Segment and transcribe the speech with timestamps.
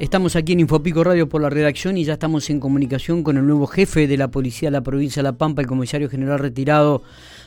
[0.00, 3.46] Estamos aquí en Infopico Radio por la redacción y ya estamos en comunicación con el
[3.46, 7.02] nuevo jefe de la policía de la provincia de La Pampa, el comisario general retirado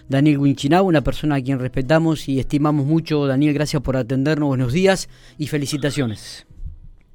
[0.07, 3.25] Daniel Winchinau, una persona a quien respetamos y estimamos mucho.
[3.25, 6.45] Daniel, gracias por atendernos, buenos días y felicitaciones.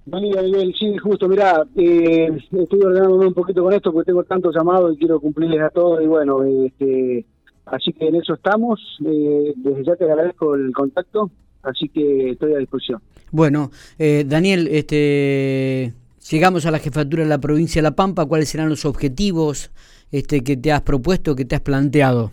[0.06, 4.52] Daniel, Miguel, sí, justo, mirá, eh, estoy ordenándome un poquito con esto porque tengo tantos
[4.56, 7.24] llamados y quiero cumplirles a todos y bueno, este,
[7.66, 8.80] así que en eso estamos.
[9.06, 11.30] Eh, desde ya te agradezco el contacto,
[11.62, 13.00] así que estoy a disposición.
[13.30, 15.92] Bueno, eh, Daniel, este,
[16.30, 18.26] llegamos a la jefatura de la provincia de La Pampa.
[18.26, 19.70] ¿Cuáles serán los objetivos
[20.10, 22.30] este, que te has propuesto, que te has planteado?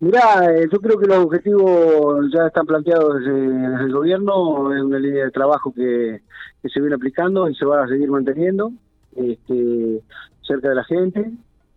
[0.00, 4.98] Mirá, eh, yo creo que los objetivos ya están planteados desde, el gobierno, es una
[4.98, 6.22] línea de trabajo que,
[6.62, 8.72] se viene aplicando y se va a seguir manteniendo
[9.16, 10.02] este,
[10.42, 11.30] cerca de la gente,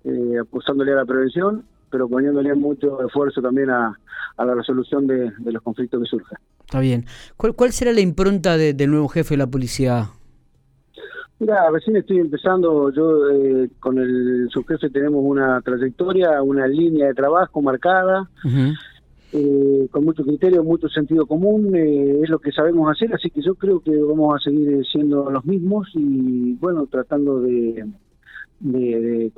[0.05, 3.95] eh, apostándole a la prevención, pero poniéndole mucho esfuerzo también a,
[4.39, 6.39] la resolución de, de los conflictos que surjan.
[6.61, 7.05] Está bien.
[7.37, 10.09] ¿Cuál, cuál será la impronta del nuevo jefe de la policía?
[11.37, 17.13] Mira, recién estoy empezando, yo eh, con el subjefe tenemos una trayectoria, una línea de
[17.13, 18.27] trabajo marcada,
[19.31, 23.41] eh, con mucho criterio, mucho sentido común, eh, es lo que sabemos hacer, así que
[23.43, 27.85] yo creo que vamos a seguir siendo los mismos y bueno, tratando de,
[28.63, 28.92] de,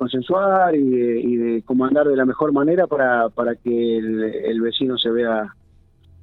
[0.06, 5.52] consensuar y de, comandar de la mejor manera para, para que el vecino se vea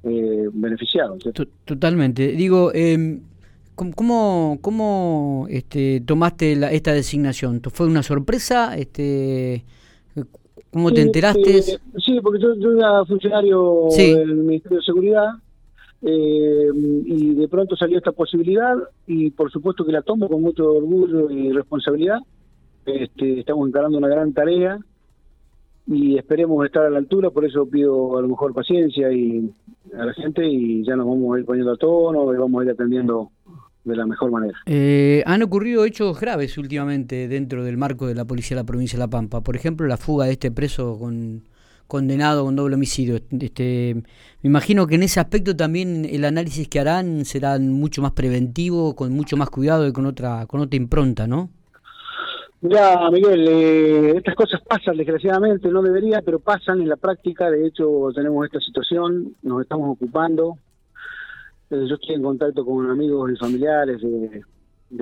[0.04, 1.22] eh, beneficiados.
[1.64, 2.28] Totalmente.
[2.32, 3.20] Digo, eh,
[3.74, 7.62] ¿cómo, cómo este, tomaste esta designación?
[7.72, 8.76] ¿Fue una sorpresa?
[8.76, 9.64] Este,
[10.70, 11.58] ¿Cómo te enteraste?
[11.58, 15.28] Eh, sí, porque yo, yo, era funcionario del Ministerio de Seguridad
[16.02, 16.68] eh,
[17.06, 18.74] y de pronto salió esta posibilidad
[19.06, 22.18] y por supuesto que la tomo con mucho orgullo y responsabilidad.
[22.86, 24.78] Este, estamos encarando una gran tarea
[25.86, 29.52] y esperemos estar a la altura, por eso pido a lo mejor paciencia y
[29.98, 32.64] a la gente y ya nos vamos a ir poniendo a tono y vamos a
[32.64, 33.30] ir atendiendo
[33.84, 34.58] de la mejor manera.
[34.66, 38.96] Eh, han ocurrido hechos graves últimamente dentro del marco de la policía de la provincia
[38.96, 39.42] de La Pampa.
[39.42, 41.42] Por ejemplo, la fuga de este preso con
[41.86, 43.20] condenado con doble homicidio.
[43.38, 43.94] Este,
[44.42, 48.96] me imagino que en ese aspecto también el análisis que harán será mucho más preventivo,
[48.96, 51.50] con mucho más cuidado y con otra con otra impronta, ¿no?
[52.66, 57.50] Ya, Miguel, eh, estas cosas pasan, desgraciadamente, no debería, pero pasan en la práctica.
[57.50, 60.56] De hecho, tenemos esta situación, nos estamos ocupando.
[61.68, 64.42] Eh, yo estoy en contacto con amigos y familiares de,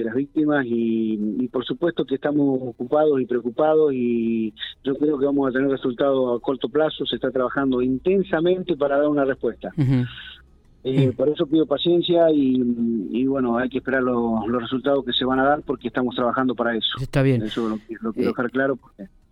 [0.03, 4.53] las víctimas y, por supuesto que estamos ocupados y preocupados y
[4.83, 7.06] yo creo que vamos a tener resultados a corto plazo.
[7.06, 9.71] Se está trabajando intensamente para dar una respuesta.
[9.79, 10.05] Eh,
[10.84, 11.12] mm.
[11.16, 15.44] por eso pido paciencia y, bueno, hay que esperar los, resultados que se van a
[15.44, 16.98] dar porque estamos trabajando para eso.
[17.00, 17.43] Está bien.
[17.43, 18.78] Eso lo, quiero eh, dejar claro.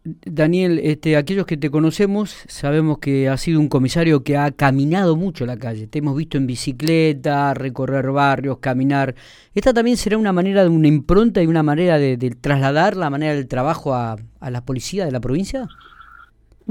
[0.02, 5.14] Daniel, este, aquellos que te conocemos sabemos que has sido un comisario que ha caminado
[5.14, 5.86] mucho la calle.
[5.86, 9.14] Te hemos visto en bicicleta, recorrer barrios, caminar.
[9.54, 13.34] ¿Esta también será una manera de una impronta y una manera de, trasladar la manera
[13.34, 15.68] del trabajo a, a la policía de la provincia?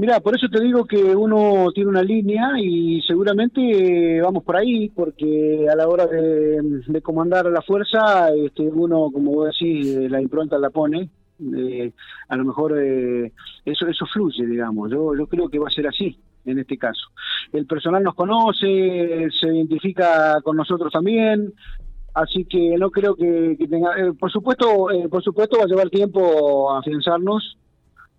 [0.00, 4.88] Mira, por eso te digo que uno tiene una línea y seguramente vamos por ahí,
[4.88, 10.56] porque a la hora de, comandar la fuerza, este, uno, como vos decís, la impronta
[10.58, 11.10] la pone.
[12.30, 13.30] a lo mejor eh,
[13.66, 14.90] eso eso fluye, digamos.
[14.90, 17.08] Yo, creo que va a ser así en este caso.
[17.52, 21.52] El personal nos conoce, se identifica con nosotros también,
[22.14, 23.98] así que no creo que, tenga.
[23.98, 27.58] Eh, por supuesto, eh, por supuesto va a llevar tiempo afianzarnos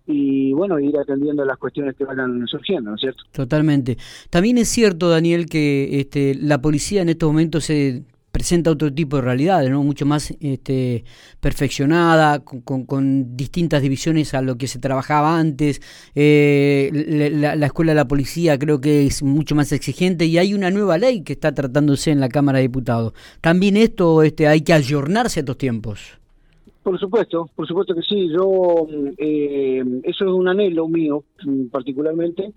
[0.06, 3.22] y bueno, ir atendiendo las cuestiones que vayan surgiendo, ¿no es cierto?
[3.32, 3.96] Totalmente.
[4.30, 8.02] También es cierto, Daniel, que este, la policía en estos momentos se
[8.32, 9.84] presenta otro tipo de realidades, ¿no?
[9.84, 11.04] mucho más este,
[11.38, 15.80] perfeccionada, con, distintas divisiones a lo que se trabajaba antes.
[16.14, 16.90] Eh,
[17.34, 20.70] la, la, escuela de la policía creo que es mucho más exigente y hay una
[20.70, 23.12] nueva ley que está tratándose en la Cámara de Diputados.
[23.42, 26.21] También esto este, hay que ayornarse a estos tiempos.
[26.82, 28.28] Por supuesto, por supuesto que sí.
[28.28, 32.52] Yo, eh, eso es un anhelo mío, mm, particularmente,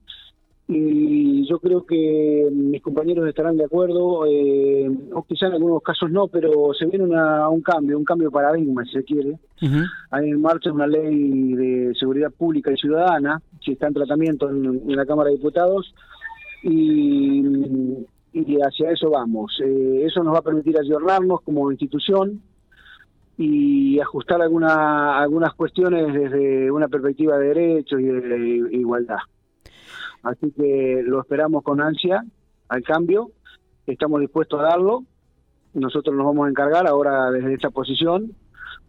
[0.68, 6.10] y yo creo que mis compañeros estarán de acuerdo, eh, o quizá en algunos casos
[6.10, 9.38] no, pero se viene una, un cambio, un cambio de paradigma, si se quiere.
[10.10, 14.96] Hay en marcha una ley de seguridad pública y ciudadana que está en tratamiento en,
[14.96, 15.94] la Cámara de Diputados
[16.64, 17.44] y,
[18.34, 19.60] y hacia eso vamos.
[19.64, 22.42] Eh, eso nos va a permitir ayornarnos como institución
[23.38, 29.18] y ajustar alguna, algunas cuestiones desde una perspectiva de derechos y de, igualdad.
[30.24, 32.24] Así que lo esperamos con ansia
[32.70, 33.32] al cambio,
[33.86, 35.04] estamos dispuestos a darlo,
[35.74, 38.34] nosotros nos vamos a encargar ahora desde esta posición,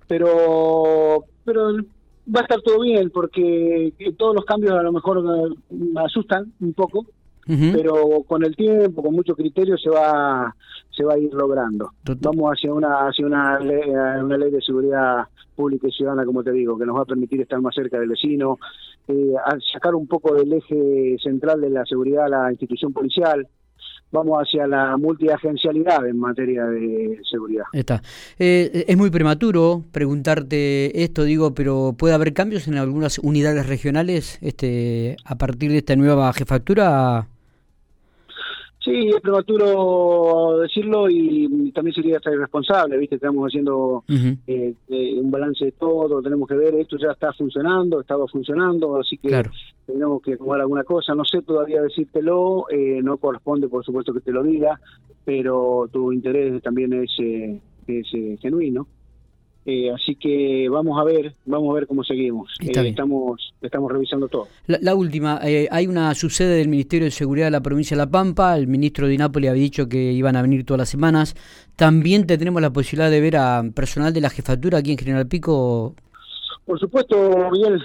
[0.06, 5.22] pero, pero va a estar todo bien porque todos los cambios a lo mejor
[5.70, 7.06] me asustan un poco,
[7.46, 10.54] pero con el tiempo, con mucho criterio, se va
[10.90, 11.92] se va a ir logrando.
[12.20, 16.52] Vamos hacia una hacia una ley, una ley de seguridad pública y ciudadana, como te
[16.52, 18.58] digo, que nos va a permitir estar más cerca del vecino,
[19.08, 19.34] eh,
[19.72, 23.48] sacar un poco del eje central de la seguridad a la institución policial,
[24.12, 27.64] vamos hacia la multiagencialidad en materia de seguridad.
[27.72, 28.02] Está.
[28.38, 34.38] Eh, es muy prematuro preguntarte esto, digo, pero ¿puede haber cambios en algunas unidades regionales
[34.42, 37.28] este, a partir de esta nueva jefatura?
[38.86, 43.16] Sí, es prematuro decirlo y también sería estar irresponsable, ¿viste?
[43.16, 48.00] Estamos haciendo eh, eh, un balance de todo, tenemos que ver, esto ya está funcionando,
[48.00, 49.42] estaba funcionando, así que
[49.86, 51.16] tenemos que acomodar alguna cosa.
[51.16, 54.78] No sé todavía decírtelo, eh, no corresponde, por supuesto, que te lo diga,
[55.24, 57.10] pero tu interés también es,
[57.88, 58.86] es genuino.
[59.68, 62.54] Eh, así que vamos a ver, vamos a ver cómo seguimos.
[62.60, 64.46] Eh, estamos, estamos revisando todo.
[64.68, 68.08] La, última, eh, hay una subsede del Ministerio de Seguridad de la provincia de La
[68.08, 68.56] Pampa.
[68.56, 71.34] El ministro de Nápoles había dicho que iban a venir todas las semanas.
[71.74, 75.96] También tendremos la posibilidad de ver a personal de la jefatura aquí en General Pico.
[76.64, 77.16] Por supuesto,
[77.50, 77.82] Miguel.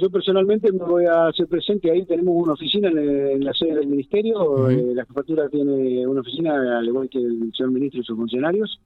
[0.00, 1.90] yo personalmente me voy a hacer presente.
[1.90, 4.70] Ahí tenemos una oficina en, la sede del ministerio.
[4.70, 8.80] la jefatura tiene una oficina, al igual que el señor ministro y sus funcionarios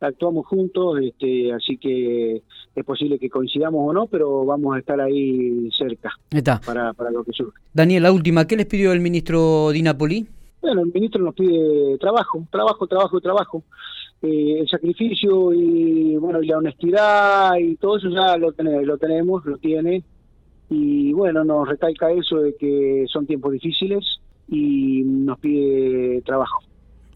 [0.00, 2.42] actuamos juntos, este, así que
[2.74, 6.60] es posible que coincidamos o no, pero vamos a estar ahí cerca Está.
[6.60, 7.58] Para, para lo que surge.
[7.72, 10.26] Daniel, la última, ¿qué les pidió el ministro Di Napoli?
[10.60, 13.64] Bueno, el ministro nos pide trabajo, trabajo, trabajo, trabajo.
[14.22, 18.96] Eh, el sacrificio y bueno y la honestidad y todo eso ya lo tenemos, lo
[18.96, 20.02] tenemos, lo tiene
[20.70, 26.62] y bueno nos recalca eso de que son tiempos difíciles y nos pide trabajo.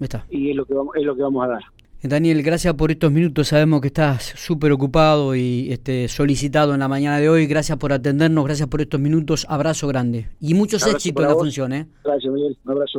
[0.00, 0.26] Está.
[0.28, 1.62] Y es lo que vamos, es lo que vamos a dar.
[2.02, 3.48] Daniel, gracias por estos minutos.
[3.48, 7.46] Sabemos que estás súper ocupado y este, solicitado en la mañana de hoy.
[7.46, 9.44] Gracias por atendernos, gracias por estos minutos.
[9.48, 11.72] Abrazo grande y muchos éxitos en la función.
[11.72, 11.88] ¿eh?
[12.04, 12.56] Gracias, Miguel.
[12.64, 12.92] Un abrazo.